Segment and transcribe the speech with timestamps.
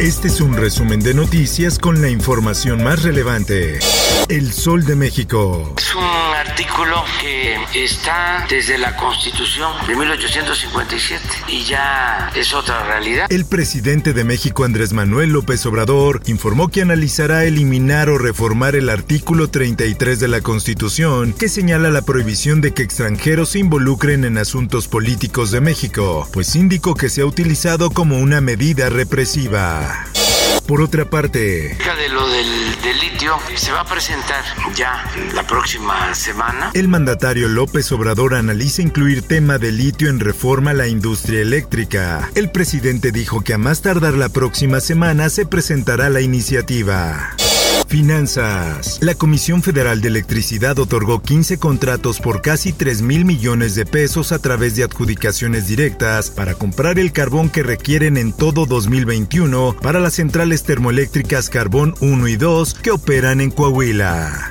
[0.00, 3.80] Este es un resumen de noticias con la información más relevante.
[4.30, 5.74] El Sol de México.
[5.76, 13.26] Es un artículo que está desde la Constitución de 1857 y ya es otra realidad.
[13.28, 18.88] El presidente de México, Andrés Manuel López Obrador, informó que analizará eliminar o reformar el
[18.88, 24.38] artículo 33 de la Constitución que señala la prohibición de que extranjeros se involucren en
[24.38, 29.89] asuntos políticos de México, pues indicó que se ha utilizado como una medida represiva.
[30.70, 32.46] Por otra parte, de lo del,
[33.00, 34.44] litio se va a presentar
[34.76, 36.70] ya la próxima semana.
[36.74, 42.30] El mandatario López Obrador analiza incluir tema de litio en reforma a la industria eléctrica.
[42.36, 47.34] El presidente dijo que a más tardar la próxima semana se presentará la iniciativa.
[47.90, 48.98] Finanzas.
[49.02, 54.30] La Comisión Federal de Electricidad otorgó 15 contratos por casi 3 mil millones de pesos
[54.30, 59.98] a través de adjudicaciones directas para comprar el carbón que requieren en todo 2021 para
[59.98, 64.50] las centrales termoeléctricas Carbón 1 y 2 que operan en Coahuila.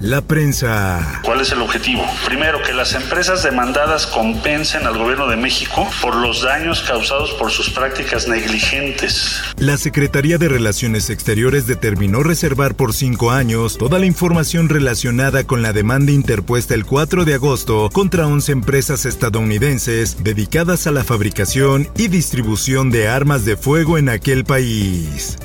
[0.00, 1.20] La prensa.
[1.22, 2.02] ¿Cuál es el objetivo?
[2.24, 7.50] Primero, que las empresas demandadas compensen al gobierno de México por los daños causados por
[7.50, 9.38] sus prácticas negligentes.
[9.58, 15.60] La Secretaría de Relaciones Exteriores determinó reservar por cinco años toda la información relacionada con
[15.60, 21.86] la demanda interpuesta el 4 de agosto contra 11 empresas estadounidenses dedicadas a la fabricación
[21.94, 25.36] y distribución de armas de fuego en aquel país.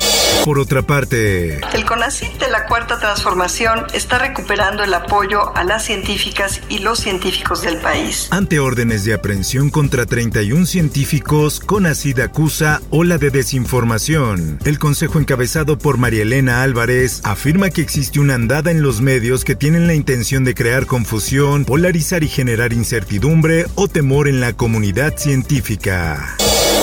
[0.46, 5.84] Por otra parte, el CONACYT de la Cuarta Transformación está recuperando el apoyo a las
[5.84, 8.28] científicas y los científicos del país.
[8.30, 14.60] Ante órdenes de aprehensión contra 31 científicos, CONACYT acusa ola de desinformación.
[14.66, 19.46] El consejo encabezado por María Elena Álvarez afirma que existe una andada en los medios
[19.46, 24.54] que tienen la intención de crear confusión, polarizar y generar incertidumbre o temor en la
[24.54, 26.38] comunidad científica.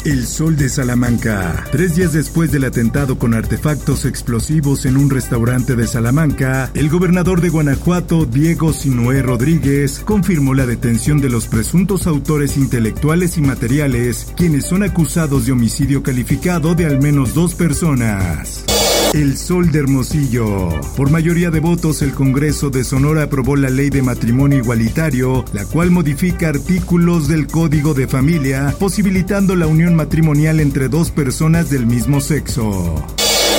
[0.05, 1.65] El Sol de Salamanca.
[1.71, 7.41] Tres días después del atentado con artefactos explosivos en un restaurante de Salamanca, el gobernador
[7.41, 14.33] de Guanajuato, Diego Sinué Rodríguez, confirmó la detención de los presuntos autores intelectuales y materiales,
[14.37, 18.65] quienes son acusados de homicidio calificado de al menos dos personas.
[19.13, 20.71] El Sol de Hermosillo.
[20.97, 25.67] Por mayoría de votos, el Congreso de Sonora aprobó la ley de matrimonio igualitario, la
[25.67, 31.85] cual modifica artículos del Código de Familia, posibilitando la unión matrimonial entre dos personas del
[31.85, 33.05] mismo sexo.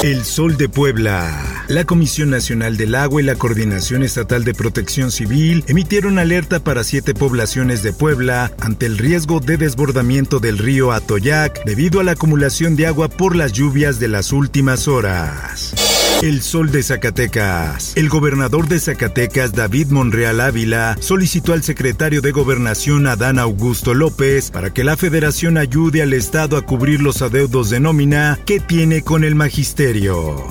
[0.02, 1.53] El Sol de Puebla.
[1.70, 6.84] La Comisión Nacional del Agua y la Coordinación Estatal de Protección Civil emitieron alerta para
[6.84, 12.12] siete poblaciones de Puebla ante el riesgo de desbordamiento del río Atoyac debido a la
[12.12, 15.74] acumulación de agua por las lluvias de las últimas horas.
[16.22, 17.94] El Sol de Zacatecas.
[17.96, 24.52] El gobernador de Zacatecas, David Monreal Ávila, solicitó al secretario de Gobernación, Adán Augusto López,
[24.52, 29.02] para que la federación ayude al Estado a cubrir los adeudos de nómina que tiene
[29.02, 30.46] con el magisterio.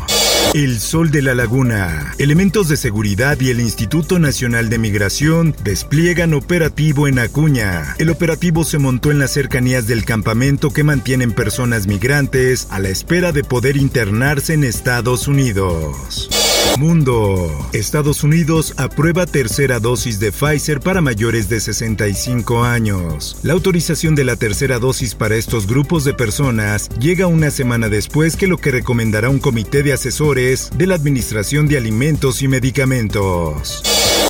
[0.54, 2.14] El Sol de la Laguna.
[2.18, 7.94] Elementos de seguridad y el Instituto Nacional de Migración despliegan operativo en Acuña.
[7.98, 12.90] El operativo se montó en las cercanías del campamento que mantienen personas migrantes a la
[12.90, 16.28] espera de poder internarse en Estados Unidos.
[16.78, 17.50] Mundo.
[17.72, 23.36] Estados Unidos aprueba tercera dosis de Pfizer para mayores de 65 años.
[23.42, 28.36] La autorización de la tercera dosis para estos grupos de personas llega una semana después
[28.36, 33.82] que lo que recomendará un comité de asesores de la Administración de Alimentos y Medicamentos.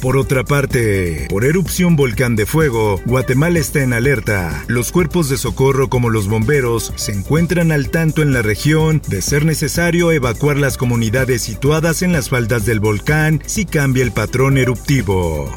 [0.02, 4.64] Por otra parte, por erupción volcán de fuego, Guatemala está en alerta.
[4.66, 9.22] Los cuerpos de socorro como los bomberos se encuentran al tanto en la región de
[9.22, 14.58] ser necesario evacuar las comunidades situadas en las faldas del volcán si cambia el patrón
[14.58, 15.52] eruptivo.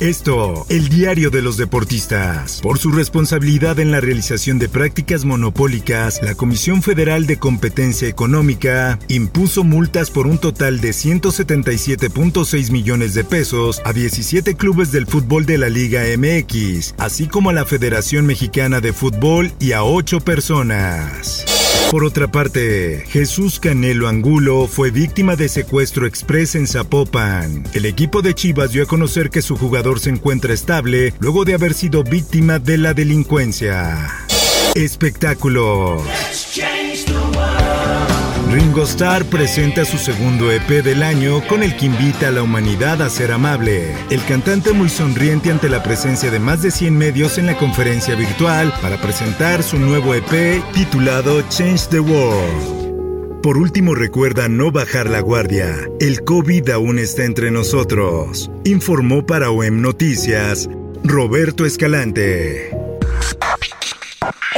[0.00, 2.60] Esto, el diario de los deportistas.
[2.60, 8.98] Por su responsabilidad en la realización de prácticas monopólicas, la Comisión Federal de Competencia Económica
[9.08, 15.46] impuso multas por un total de 177.6 millones de pesos a 17 clubes del fútbol
[15.46, 20.20] de la Liga MX, así como a la Federación Mexicana de Fútbol y a 8
[20.20, 21.61] personas.
[21.90, 27.64] Por otra parte, Jesús Canelo Angulo fue víctima de secuestro express en Zapopan.
[27.74, 31.54] El equipo de Chivas dio a conocer que su jugador se encuentra estable luego de
[31.54, 34.10] haber sido víctima de la delincuencia.
[34.74, 36.02] Espectáculos.
[38.52, 43.00] Ringo Starr presenta su segundo EP del año con el que invita a la humanidad
[43.00, 43.94] a ser amable.
[44.10, 48.14] El cantante muy sonriente ante la presencia de más de 100 medios en la conferencia
[48.14, 53.40] virtual para presentar su nuevo EP titulado Change the World.
[53.42, 55.74] Por último, recuerda no bajar la guardia.
[55.98, 58.50] El COVID aún está entre nosotros.
[58.64, 60.68] Informó para OEM Noticias
[61.02, 62.81] Roberto Escalante.